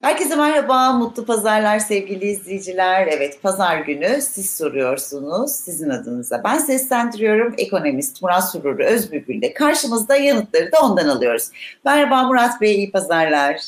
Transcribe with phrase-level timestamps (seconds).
[0.00, 3.06] Herkese merhaba, mutlu pazarlar sevgili izleyiciler.
[3.06, 6.44] Evet, pazar günü siz soruyorsunuz sizin adınıza.
[6.44, 11.48] Ben seslendiriyorum ekonomist Murat Sururu Özbülbül de karşımızda yanıtları da ondan alıyoruz.
[11.84, 13.60] Merhaba Murat Bey, iyi pazarlar.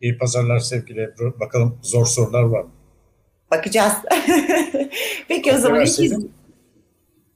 [0.00, 1.40] İyi pazarlar sevgili Ebru.
[1.40, 2.70] Bakalım zor sorular var mı?
[3.50, 3.92] Bakacağız.
[5.28, 6.12] Peki o zaman ilk, iz...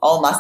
[0.05, 0.36] Olmaz.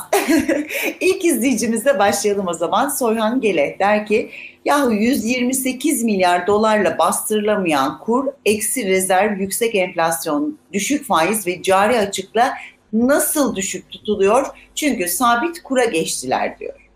[1.00, 2.88] İlk izleyicimizle başlayalım o zaman.
[2.88, 4.30] Soyhan Gele der ki
[4.64, 12.54] yahu 128 milyar dolarla bastırılamayan kur, eksi rezerv, yüksek enflasyon, düşük faiz ve cari açıkla
[12.92, 14.46] nasıl düşük tutuluyor?
[14.74, 16.90] Çünkü sabit kura geçtiler diyor.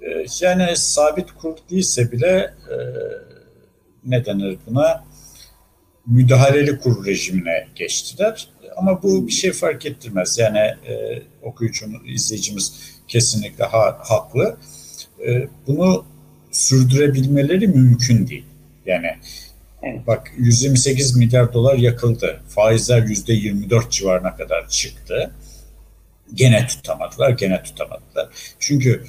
[0.00, 2.76] Ee, yani sabit kur değilse bile e,
[4.04, 5.04] ne denir buna?
[6.06, 10.38] Müdahaleli kur rejimine geçtiler ama bu bir şey fark ettirmez.
[10.38, 12.72] Yani e, okuyucumuz, izleyicimiz
[13.08, 14.56] kesinlikle ha, haklı.
[15.26, 16.04] E, bunu
[16.52, 18.44] sürdürebilmeleri mümkün değil.
[18.86, 19.10] Yani
[19.82, 20.06] evet.
[20.06, 22.40] bak 128 milyar dolar yakıldı.
[22.48, 25.30] Faizler yüzde 24 civarına kadar çıktı.
[26.34, 28.28] Gene tutamadılar, gene tutamadılar.
[28.58, 29.04] Çünkü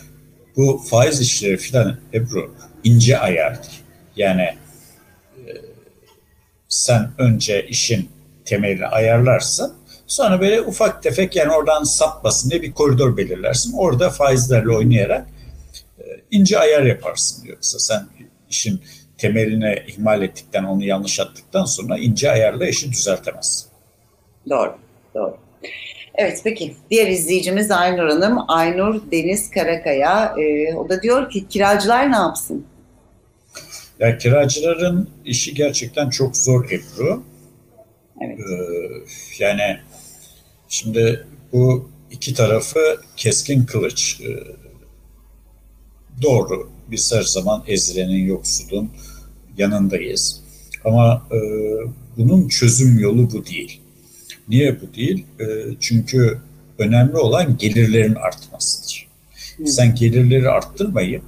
[0.57, 3.81] bu faiz işleri filan Ebru ince ayardır.
[4.15, 4.41] Yani
[5.37, 5.51] e,
[6.69, 8.09] sen önce işin
[8.47, 9.73] temelini ayarlarsın.
[10.07, 13.73] Sonra böyle ufak tefek yani oradan sapmasın diye bir koridor belirlersin.
[13.77, 15.27] Orada faizlerle oynayarak
[15.99, 17.47] e, ince ayar yaparsın.
[17.47, 18.07] Yoksa sen
[18.49, 18.81] işin
[19.17, 23.67] temeline ihmal ettikten, onu yanlış attıktan sonra ince ayarla işi düzeltemezsin.
[24.49, 24.75] Doğru,
[25.15, 25.37] doğru.
[26.15, 28.37] Evet peki diğer izleyicimiz Aynur Hanım.
[28.47, 30.35] Aynur Deniz Karakaya.
[30.37, 32.65] E, o da diyor ki kiracılar ne yapsın?
[33.99, 37.23] Ya kiracıların işi gerçekten çok zor Ebru.
[38.21, 38.39] Evet.
[38.39, 39.77] Ee, yani
[40.69, 42.79] şimdi bu iki tarafı
[43.17, 44.21] keskin kılıç.
[44.21, 44.43] Ee,
[46.21, 46.69] doğru.
[46.91, 48.89] Biz her zaman ezilenin, yoksulun
[49.57, 50.41] yanındayız.
[50.85, 51.37] Ama e,
[52.17, 53.81] bunun çözüm yolu bu değil.
[54.47, 55.25] Niye bu değil?
[55.39, 55.45] E,
[55.79, 56.39] çünkü
[56.77, 59.07] önemli olan gelirlerin artmasıdır.
[59.57, 59.67] Hı.
[59.67, 61.23] Sen gelirleri arttırmayıp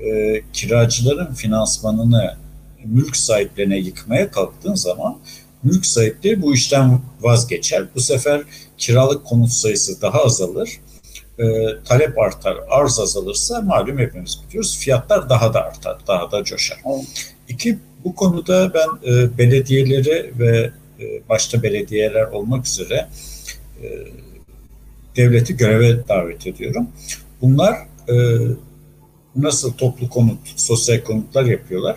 [0.00, 2.36] e, kiracıların finansmanını
[2.84, 5.18] mülk sahiplerine yıkmaya kalktığın zaman
[5.62, 7.84] mülk sahipleri bu işten vazgeçer.
[7.94, 8.42] Bu sefer
[8.78, 10.80] kiralık konut sayısı daha azalır.
[11.38, 11.44] E,
[11.84, 16.80] talep artar, arz azalırsa malum hepimiz biliyoruz fiyatlar daha da artar, daha da coşar.
[17.48, 23.08] İki, bu konuda ben e, belediyeleri ve e, başta belediyeler olmak üzere
[23.82, 23.88] e,
[25.16, 26.88] devleti göreve davet ediyorum.
[27.42, 27.74] Bunlar
[28.08, 28.14] e,
[29.36, 31.96] nasıl toplu konut, sosyal konutlar yapıyorlar.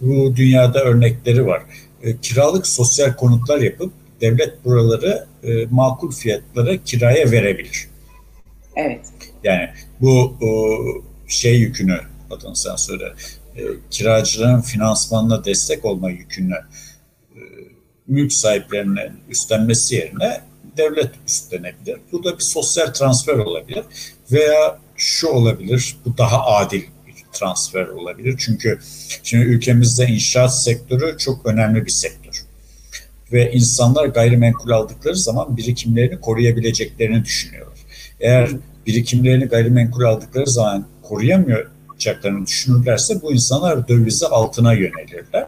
[0.00, 1.62] Bu dünyada örnekleri var.
[2.04, 7.88] E, kiralık sosyal konutlar yapıp devlet buraları e, makul fiyatlara kiraya verebilir.
[8.76, 9.06] Evet.
[9.44, 9.68] Yani
[10.00, 10.78] bu o,
[11.28, 12.00] şey yükünü
[12.30, 13.12] adını sen söyle
[13.56, 16.54] e, kiracıların finansmanına destek olma yükünü
[17.34, 17.40] e,
[18.06, 20.40] mülk sahiplerine üstlenmesi yerine
[20.76, 21.98] devlet üstlenebilir.
[22.12, 23.84] Bu da bir sosyal transfer olabilir
[24.32, 26.82] veya şu olabilir, bu daha adil
[27.34, 28.34] transfer olabilir.
[28.38, 28.78] Çünkü
[29.22, 32.44] şimdi ülkemizde inşaat sektörü çok önemli bir sektör.
[33.32, 37.78] Ve insanlar gayrimenkul aldıkları zaman birikimlerini koruyabileceklerini düşünüyorlar.
[38.20, 38.50] Eğer
[38.86, 45.46] birikimlerini gayrimenkul aldıkları zaman koruyamayacaklarını düşünürlerse bu insanlar dövize altına yönelirler.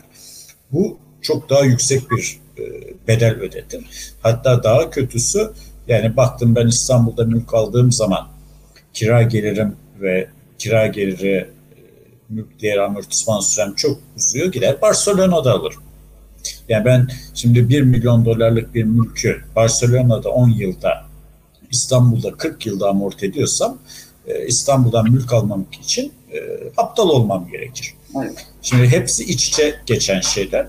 [0.73, 2.63] Bu çok daha yüksek bir e,
[3.09, 3.85] bedel ödetir.
[4.23, 5.51] Hatta daha kötüsü
[5.89, 8.29] yani baktım ben İstanbul'da mülk aldığım zaman
[8.93, 11.49] kira gelirim ve kira geliri
[12.62, 15.82] değer amortisman sürem çok uzuyor gider Barcelona'da alırım.
[16.69, 21.04] Yani ben şimdi 1 milyon dolarlık bir mülkü Barcelona'da 10 yılda
[21.70, 23.78] İstanbul'da 40 yılda amorti ediyorsam
[24.26, 26.38] e, İstanbul'dan mülk almam için e,
[26.76, 27.94] aptal olmam gerekir.
[28.22, 28.47] Evet.
[28.62, 30.66] Şimdi hepsi iç içe geçen şeyler.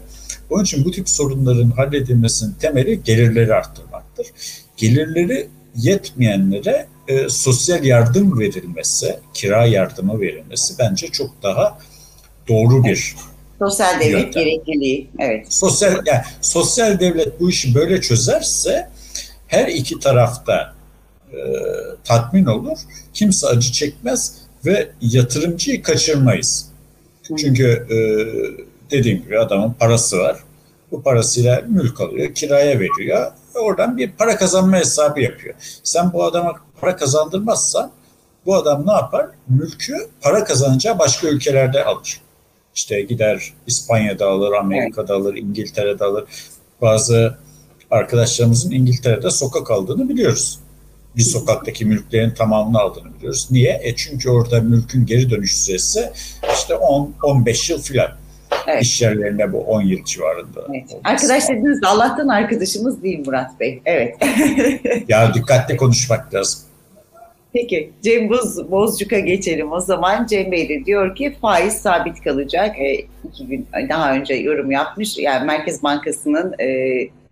[0.50, 4.28] Onun için bu tip sorunların halledilmesinin temeli gelirleri arttırmaktır.
[4.78, 11.80] Gelirleri yetmeyenlere e, sosyal yardım verilmesi, kira yardımı verilmesi bence çok daha
[12.48, 13.16] doğru bir
[13.60, 14.44] Sosyal devlet yöntem.
[14.44, 15.54] gerekliliği, evet.
[15.54, 18.90] Sosyal, yani sosyal devlet bu işi böyle çözerse
[19.48, 20.74] her iki tarafta
[21.32, 21.38] e,
[22.04, 22.78] tatmin olur,
[23.14, 24.34] kimse acı çekmez
[24.66, 26.70] ve yatırımcıyı kaçırmayız.
[27.38, 27.98] Çünkü e,
[28.92, 30.38] dediğim gibi adamın parası var.
[30.92, 35.56] Bu parasıyla mülk alıyor, kiraya veriyor oradan bir para kazanma hesabı yapıyor.
[35.84, 37.92] Sen bu adama para kazandırmazsan
[38.46, 39.28] bu adam ne yapar?
[39.50, 42.22] Mülkü para kazanacağı başka ülkelerde alır.
[42.76, 46.24] İşte gider İspanya'da alır, Amerika'da alır, İngiltere'de alır.
[46.82, 47.38] Bazı
[47.92, 50.60] arkadaşlarımızın İngiltere'de sokak aldığını biliyoruz.
[51.16, 53.48] Bir sokaktaki mülklerin tamamını aldığını biliyoruz.
[53.52, 53.80] Niye?
[53.84, 56.12] E çünkü orada mülkün geri dönüş süresi
[56.54, 58.10] işte 10-15 yıl filan.
[58.68, 58.84] Evet.
[58.84, 60.62] İş yerlerinde bu 10 yıl civarında.
[60.70, 60.98] Evet.
[61.04, 63.82] Arkadaş dediniz Allah'tan arkadaşımız değil Murat Bey.
[63.86, 64.18] Evet.
[65.08, 66.60] ya dikkatli konuşmak lazım.
[67.54, 70.26] Peki Cem Boz, Bozcuk'a geçelim o zaman.
[70.26, 72.80] Cem Bey de diyor ki faiz sabit kalacak.
[72.80, 75.18] E, iki gün daha önce yorum yapmış.
[75.18, 76.68] Yani Merkez Bankası'nın e,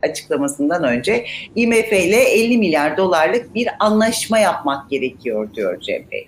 [0.03, 1.25] açıklamasından önce
[1.55, 6.27] IMF ile 50 milyar dolarlık bir anlaşma yapmak gerekiyor diyor Cem Bey.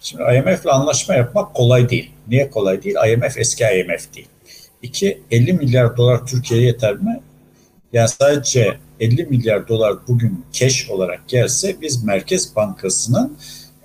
[0.00, 2.10] Şimdi IMF ile anlaşma yapmak kolay değil.
[2.28, 2.96] Niye kolay değil?
[3.08, 4.28] IMF eski IMF değil.
[4.82, 7.20] İki, 50 milyar dolar Türkiye'ye yeter mi?
[7.92, 13.36] Yani sadece 50 milyar dolar bugün cash olarak gelse biz Merkez Bankası'nın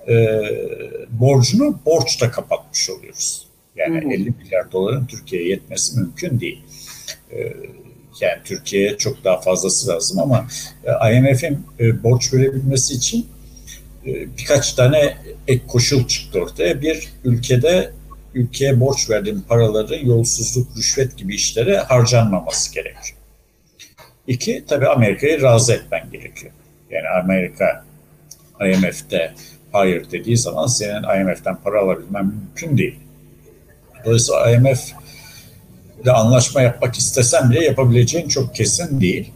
[0.07, 0.42] e,
[1.10, 3.48] borcunu borçla kapatmış oluyoruz.
[3.75, 4.13] Yani hı hı.
[4.13, 6.62] 50 milyar doların Türkiye'ye yetmesi mümkün değil.
[7.31, 7.38] E,
[8.21, 10.48] yani Türkiye'ye çok daha fazlası lazım ama
[10.83, 13.27] e, IMF'in e, borç verebilmesi için
[14.06, 15.18] e, birkaç tane
[15.48, 16.81] ek koşul çıktı ortaya.
[16.81, 17.92] Bir, ülkede
[18.33, 23.22] ülkeye borç verdiğin paraları yolsuzluk, rüşvet gibi işlere harcanmaması gerekiyor.
[24.27, 26.53] İki, tabii Amerika'yı razı etmen gerekiyor.
[26.89, 27.85] Yani Amerika
[28.61, 29.33] IMF'de
[29.71, 32.99] hayır dediği zaman senin IMF'den para alabilmen mümkün değil.
[34.05, 34.91] Dolayısıyla IMF
[36.03, 39.31] ile anlaşma yapmak istesen bile yapabileceğin çok kesin değil.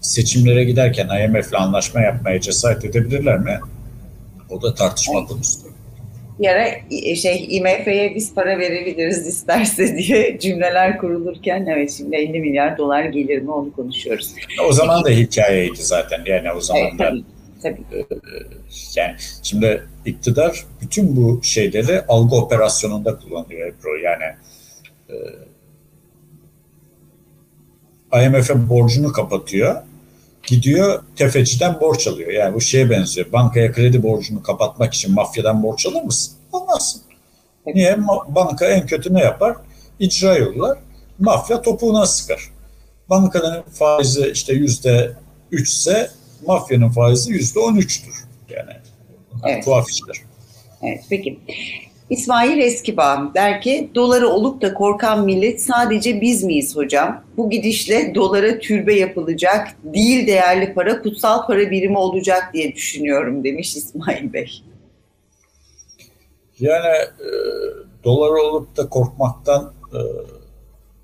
[0.00, 3.60] Seçimlere giderken IMF ile anlaşma yapmaya cesaret edebilirler mi?
[4.50, 5.67] O da tartışma konusu.
[6.40, 12.40] Bir ara e, şey IMF'ye biz para verebiliriz isterse diye cümleler kurulurken evet şimdi 50
[12.40, 14.34] milyar dolar gelir mi onu konuşuyoruz.
[14.68, 17.24] O zaman da hikayeydi zaten yani o zaman evet, tabii,
[17.62, 17.96] tabii.
[17.96, 18.18] E, e,
[18.96, 24.24] yani şimdi iktidar bütün bu şeyleri algı operasyonunda kullanıyor Ebru yani
[28.14, 29.76] IMF'e borcunu kapatıyor
[30.48, 32.32] gidiyor tefeciden borç alıyor.
[32.32, 33.32] Yani bu şeye benziyor.
[33.32, 36.34] Bankaya kredi borcunu kapatmak için mafyadan borç alır mısın?
[36.52, 37.02] Almazsın.
[37.66, 37.98] Niye?
[38.28, 39.56] Banka en kötü ne yapar?
[39.98, 40.78] İcra yollar.
[41.18, 42.50] Mafya topuğuna sıkar.
[43.10, 45.12] Bankanın faizi işte yüzde
[45.50, 46.10] üçse
[46.46, 48.14] mafyanın faizi yüzde on üçtür.
[48.50, 48.72] Yani
[49.46, 49.64] evet.
[49.64, 50.16] tuhaf işler.
[50.82, 51.38] Evet, peki.
[52.10, 57.24] İsmail Eskibağ der ki doları olup da korkan millet sadece biz miyiz hocam?
[57.36, 63.76] Bu gidişle dolara türbe yapılacak, değil değerli para kutsal para birimi olacak diye düşünüyorum demiş
[63.76, 64.62] İsmail Bey.
[66.60, 67.28] Yani e,
[68.04, 70.00] dolar olup da korkmaktan e,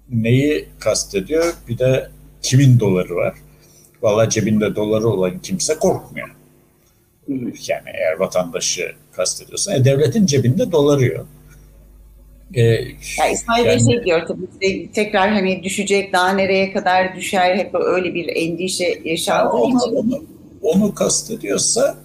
[0.09, 1.55] neyi kastediyor?
[1.69, 2.09] Bir de
[2.43, 3.35] kimin doları var?
[4.03, 6.29] Valla cebinde doları olan kimse korkmuyor.
[7.69, 9.73] Yani eğer vatandaşı kastediyorsun.
[9.73, 11.27] E, devletin cebinde doları yok.
[12.55, 12.63] Ee,
[13.19, 18.15] ya İsmail yani, şey diyor tabii tekrar hani düşecek daha nereye kadar düşer hep öyle
[18.15, 19.97] bir endişe yaşandığı onu, için.
[19.97, 20.25] Onu,
[20.63, 21.97] onu kastediyorsa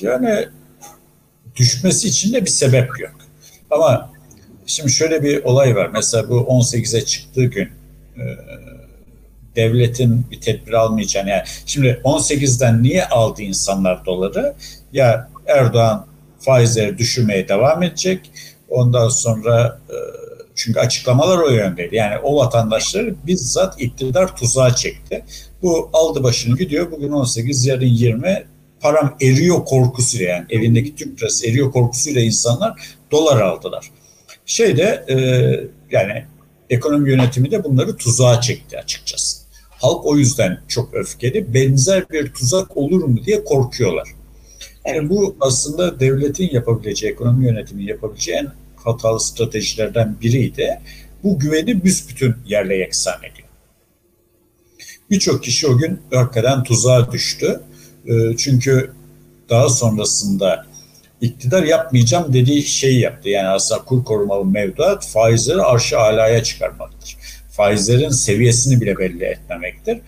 [0.00, 0.46] yani
[1.56, 3.14] düşmesi için de bir sebep yok.
[3.70, 4.12] Ama
[4.66, 5.90] şimdi şöyle bir olay var.
[5.92, 7.68] Mesela bu 18'e çıktığı gün
[8.16, 8.24] e,
[9.56, 14.54] devletin bir tedbir almayacağını yani şimdi 18'den niye aldı insanlar doları?
[14.92, 16.06] Ya Erdoğan
[16.38, 18.30] faizleri düşürmeye devam edecek.
[18.68, 19.96] Ondan sonra e,
[20.54, 21.96] çünkü açıklamalar o yöndeydi.
[21.96, 25.24] Yani o vatandaşları bizzat iktidar tuzağa çekti.
[25.62, 26.90] Bu aldı başını gidiyor.
[26.90, 28.44] Bugün 18, yarın 20
[28.80, 33.90] param eriyor korkusuyla yani evindeki Türk lirası eriyor korkusuyla insanlar dolar aldılar.
[34.46, 35.16] Şeyde e,
[35.90, 36.24] yani
[36.70, 39.39] ekonomi yönetimi de bunları tuzağa çekti açıkçası.
[39.80, 41.54] Halk o yüzden çok öfkeli.
[41.54, 44.08] Benzer bir tuzak olur mu diye korkuyorlar.
[44.86, 50.80] Yani bu aslında devletin yapabileceği, ekonomi yönetiminin yapabileceği en hatalı stratejilerden biriydi.
[51.24, 53.48] Bu güveni büsbütün yerle yeksan ediyor.
[55.10, 57.60] Birçok kişi o gün hakikaten tuzağa düştü.
[58.06, 58.92] Ee, çünkü
[59.50, 60.66] daha sonrasında
[61.20, 63.28] iktidar yapmayacağım dediği şeyi yaptı.
[63.28, 67.16] Yani aslında kur korumalı mevduat faizleri arşı alaya çıkarmaktır.
[67.60, 70.00] Faizlerin seviyesini bile belli etmemektir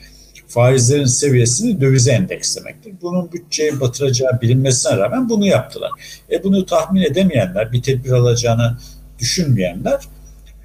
[0.53, 2.93] faizlerin seviyesini dövize endekslemektir.
[3.03, 5.91] Bunun bütçeye batıracağı bilinmesine rağmen bunu yaptılar.
[6.31, 8.79] E bunu tahmin edemeyenler, bir tedbir alacağını
[9.19, 10.01] düşünmeyenler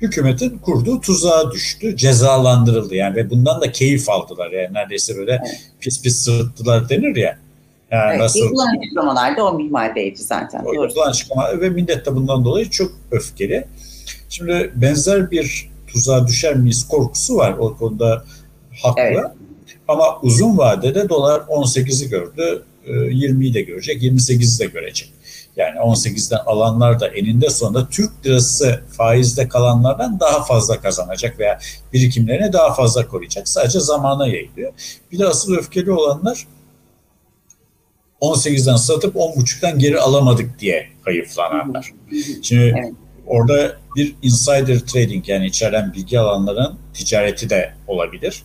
[0.02, 5.62] hükümetin kurduğu tuzağa düştü, cezalandırıldı yani ve bundan da keyif aldılar yani neredeyse böyle evet.
[5.80, 7.38] pis pis sırıttılar denir ya.
[7.92, 10.64] Yani evet, nasıl, yapılan açıklamalarda o mihmaldeydi zaten.
[10.66, 13.66] O yapılan açıklama ve millet de bundan dolayı çok öfkeli.
[14.30, 18.24] Şimdi benzer bir tuzağa düşer miyiz korkusu var o konuda
[18.84, 19.02] haklı.
[19.02, 19.26] Evet.
[19.88, 25.14] Ama uzun vadede dolar 18'i gördü, 20'yi e, de görecek, 28'i de görecek.
[25.56, 31.60] Yani 18'den alanlar da eninde sonunda Türk lirası faizde kalanlardan daha fazla kazanacak veya
[31.94, 33.48] birikimlerini daha fazla koruyacak.
[33.48, 34.74] Sadece zamana yayılıyor.
[35.12, 36.48] Bir de asıl öfkeli olanlar
[38.22, 41.94] 18'den satıp 10.5'tan geri alamadık diye hayıflananlar.
[42.42, 42.94] Şimdi
[43.28, 48.44] orada bir insider trading yani içeren bilgi alanların ticareti de olabilir.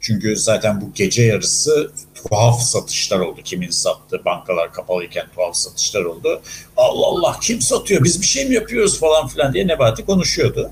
[0.00, 3.40] Çünkü zaten bu gece yarısı tuhaf satışlar oldu.
[3.44, 6.42] Kimin sattı, bankalar kapalıyken tuhaf satışlar oldu.
[6.76, 10.70] Allah Allah kim satıyor, biz bir şey mi yapıyoruz falan filan diye Nebati konuşuyordu.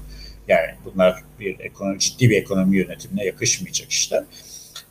[0.49, 4.25] Yani bunlar bir ekonomi, ciddi bir ekonomi yönetimine yakışmayacak işler.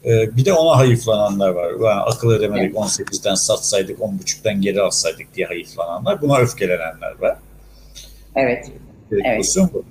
[0.05, 1.71] Ee, bir de ona hayıflananlar var.
[1.71, 6.21] Yani akıl edemedik 18'den satsaydık, 10.5'ten geri alsaydık diye hayıflananlar.
[6.21, 7.37] Buna öfkelenenler var.
[8.37, 8.71] Evet.
[9.11, 9.55] evet.
[9.73, 9.83] Bu.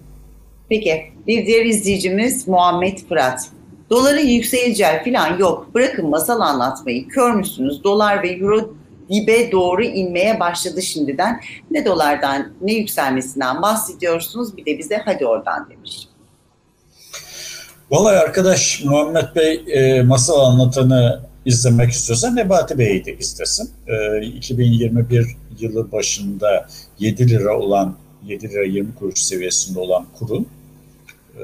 [0.69, 3.49] Peki bir diğer izleyicimiz Muhammed Fırat.
[3.91, 5.75] Doların yükseleceği falan yok.
[5.75, 7.09] Bırakın masal anlatmayı.
[7.09, 7.85] Kör müsünüz?
[7.85, 8.75] Dolar ve euro
[9.11, 11.41] dibe doğru inmeye başladı şimdiden.
[11.71, 16.09] Ne dolardan ne yükselmesinden bahsediyorsunuz bir de bize hadi oradan demiş.
[17.91, 23.71] Vallahi arkadaş Muhammed Bey e, masal anlatanı izlemek istiyorsa Nebati Bey'i de izlesin.
[23.87, 26.67] E, 2021 yılı başında
[26.99, 30.49] 7 lira olan 7 lira 20 kuruş seviyesinde olan kurun
[31.37, 31.43] e,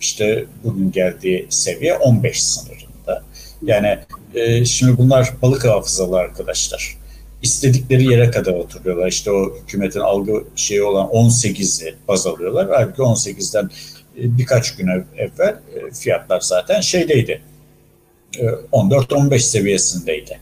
[0.00, 3.22] işte bugün geldiği seviye 15 sınırında.
[3.62, 3.98] Yani
[4.34, 6.96] e, şimdi bunlar balık hafızalı arkadaşlar.
[7.42, 9.08] İstedikleri yere kadar oturuyorlar.
[9.08, 12.68] İşte o hükümetin algı şeyi olan 18'i baz alıyorlar.
[12.70, 13.70] Halbuki 18'den
[14.18, 15.56] e, birkaç gün evvel
[15.92, 17.42] fiyatlar zaten şeydeydi.
[18.72, 20.40] 14-15 e, seviyesindeydi.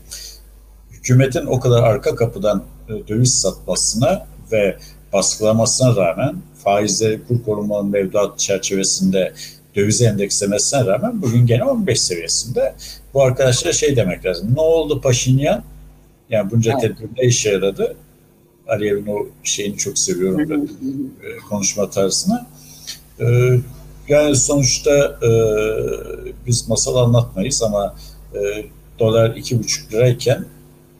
[0.91, 2.63] Hükümetin o kadar arka kapıdan
[3.07, 4.77] döviz satmasına ve
[5.15, 9.33] baskılamasına rağmen faizleri kur korumalı mevduat çerçevesinde
[9.75, 12.75] döviz endekslemesine rağmen bugün gene 15 seviyesinde.
[13.13, 14.55] Bu arkadaşlara şey demek lazım.
[14.55, 15.63] Ne oldu Paşinyan?
[16.29, 16.81] Yani bunca evet.
[16.81, 17.95] tedbir ne işe yaradı?
[18.67, 20.69] Aliyev'in o şeyini çok seviyorum ben,
[21.27, 22.45] e, konuşma tarzını.
[23.19, 23.25] E,
[24.07, 25.29] yani sonuçta e,
[26.47, 27.95] biz masal anlatmayız ama
[28.99, 30.45] dolar iki buçuk lirayken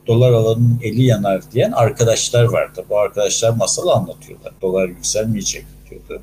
[0.06, 2.84] dolar alanın eli yanar diyen arkadaşlar vardı.
[2.90, 4.52] Bu arkadaşlar masal anlatıyorlar.
[4.62, 6.22] Dolar yükselmeyecek diyordu.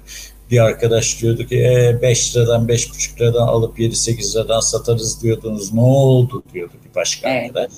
[0.52, 5.74] Bir arkadaş diyordu ki e, 5 liradan 5,5 liradan alıp 7-8 liradan satarız diyordunuz.
[5.74, 7.44] Ne oldu diyordu bir başka evet.
[7.44, 7.72] arkadaş.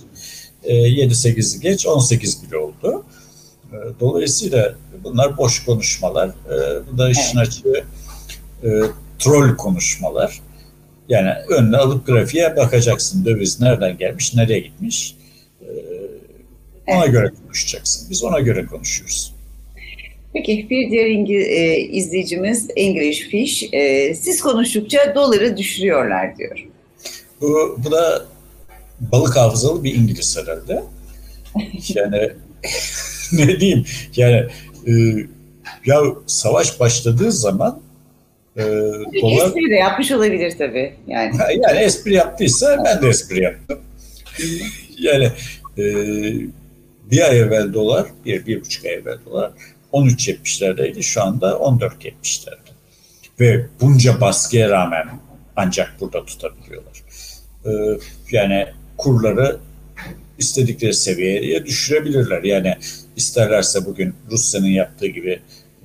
[0.63, 3.03] E, 7-8'i geç 18 bile oldu.
[3.71, 6.27] E, dolayısıyla bunlar boş konuşmalar.
[6.27, 7.47] E, bu da işin evet.
[7.47, 7.83] açığı
[8.63, 8.69] e,
[9.19, 10.41] troll konuşmalar.
[11.09, 13.25] Yani önüne alıp grafiğe bakacaksın.
[13.25, 15.15] Döviz nereden gelmiş, nereye gitmiş.
[16.88, 17.13] Ona evet.
[17.13, 18.08] göre konuşacaksın.
[18.10, 19.36] Biz ona göre konuşuyoruz.
[20.34, 23.70] Peki bir diğer İngiliz, e, izleyicimiz English Fish.
[23.72, 26.68] E, siz konuştukça doları düşürüyorlar diyor.
[27.42, 28.25] Bu, bu da
[29.00, 30.84] balık hafızalı bir İngiliz herhalde.
[31.96, 32.32] Yani
[33.34, 34.46] ne diyeyim yani
[34.88, 34.92] e,
[35.86, 37.82] ya savaş başladığı zaman
[38.58, 38.62] e,
[39.22, 39.48] dolar...
[39.48, 40.94] Espri de yapmış olabilir tabii.
[41.08, 41.36] Yani.
[41.62, 43.80] yani espri yaptıysa ben de espri yaptım.
[45.00, 45.30] yani
[45.77, 45.84] e,
[47.12, 49.51] bir ay evvel dolar, bir, bir buçuk ay evvel dolar
[49.93, 51.03] 13.70'lerdeydi.
[51.03, 52.75] Şu anda 14.70'lerde.
[53.39, 55.09] Ve bunca baskıya rağmen
[55.55, 57.03] ancak burada tutabiliyorlar.
[57.65, 57.69] Ee,
[58.31, 59.57] yani kurları
[60.38, 62.43] istedikleri seviyeye düşürebilirler.
[62.43, 62.77] Yani
[63.15, 65.39] isterlerse bugün Rusya'nın yaptığı gibi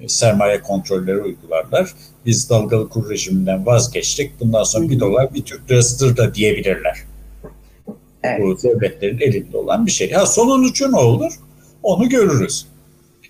[0.06, 1.90] sermaye kontrolleri uygularlar.
[2.26, 4.40] Biz dalgalı kur rejiminden vazgeçtik.
[4.40, 6.96] Bundan sonra bir dolar bir Türk lirasıdır da diyebilirler.
[8.22, 8.40] Evet.
[8.40, 10.10] Bu devletlerin elinde olan bir şey.
[10.12, 11.32] Ha sonucu ne olur?
[11.82, 12.66] Onu görürüz.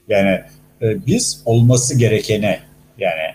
[0.08, 0.40] Yani
[0.82, 2.60] e, biz olması gerekene
[2.98, 3.34] yani e,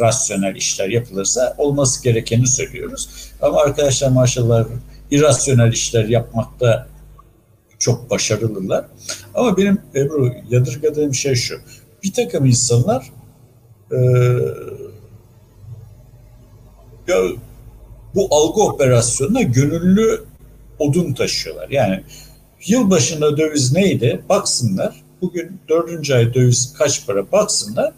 [0.00, 3.08] rasyonel işler yapılırsa olması gerekeni söylüyoruz.
[3.42, 4.66] Ama arkadaşlar maşallah
[5.10, 6.86] irrasyonel işler yapmakta
[7.78, 8.84] çok başarılılar.
[9.34, 11.54] Ama benim Ebru yadırgadığım şey şu.
[12.02, 13.12] Bir takım insanlar
[13.92, 13.98] e,
[17.08, 17.16] ya
[18.14, 20.24] bu algı operasyonuna gönüllü
[20.78, 21.68] odun taşıyorlar.
[21.68, 22.02] Yani
[22.66, 24.24] yılbaşında döviz neydi?
[24.28, 25.04] Baksınlar.
[25.22, 27.92] Bugün dördüncü ay döviz kaç para baksınlar.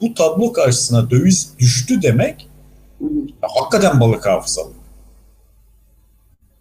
[0.00, 2.48] Bu tablo karşısına döviz düştü demek
[3.00, 3.08] ya,
[3.40, 4.72] hakikaten balık hafızalı.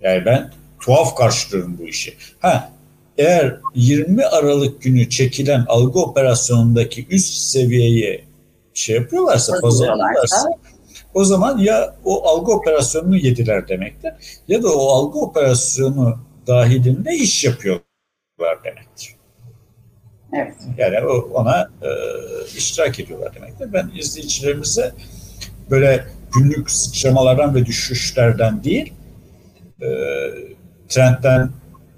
[0.01, 2.13] Yani ben tuhaf karşılıyorum bu işi.
[2.39, 2.71] Ha,
[3.17, 8.25] eğer 20 Aralık günü çekilen algı operasyonundaki üst seviyeyi
[8.73, 10.49] şey yapıyorlarsa, baz alıyorlarsa
[11.13, 14.13] o zaman ya o algı operasyonunu yediler demektir
[14.47, 19.15] ya da o algı operasyonu dahilinde iş yapıyorlar demektir.
[20.33, 20.55] Evet.
[20.77, 21.89] Yani ona e,
[22.57, 23.73] iştirak ediyorlar demektir.
[23.73, 24.93] Ben izleyicilerimize
[25.69, 28.93] böyle günlük sıçramalardan ve düşüşlerden değil
[29.81, 29.87] e,
[30.89, 31.49] trendten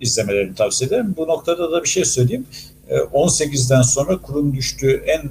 [0.01, 1.13] izlemelerini tavsiye ederim.
[1.17, 2.45] Bu noktada da bir şey söyleyeyim.
[2.89, 5.21] E, 18'den sonra kurun düştüğü en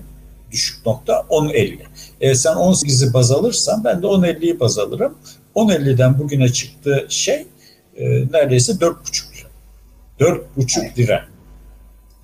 [0.53, 1.79] düşük nokta 10.50.
[2.21, 5.19] E, sen 18'i baz alırsan ben de 10.50'yi baz alırım.
[5.55, 7.47] 10.50'den bugüne çıktığı şey
[7.97, 8.79] e, neredeyse 4.5
[9.37, 9.49] lira.
[10.59, 11.25] 4.5 lira.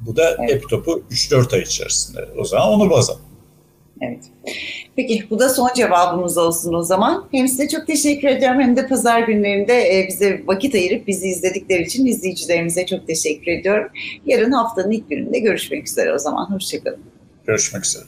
[0.00, 0.50] Bu da evet.
[0.50, 2.28] hep topu 3-4 ay içerisinde.
[2.38, 3.11] O zaman onu baz
[4.00, 4.25] Evet.
[4.97, 7.28] Peki bu da son cevabımız olsun o zaman.
[7.32, 11.82] Hem size çok teşekkür ediyorum hem de pazar günlerinde e, bize vakit ayırıp bizi izledikleri
[11.82, 13.88] için izleyicilerimize çok teşekkür ediyorum.
[14.26, 16.50] Yarın haftanın ilk gününde görüşmek üzere o zaman.
[16.50, 17.00] Hoşçakalın.
[17.47, 18.04] Görüşmek üzere.